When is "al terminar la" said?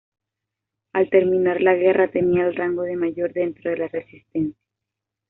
0.93-1.75